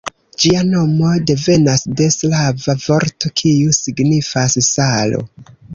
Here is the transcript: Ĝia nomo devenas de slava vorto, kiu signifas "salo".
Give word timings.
Ĝia 0.43 0.61
nomo 0.69 1.11
devenas 1.31 1.85
de 2.01 2.09
slava 2.17 2.73
vorto, 2.89 3.35
kiu 3.45 3.79
signifas 3.85 4.63
"salo". 4.75 5.27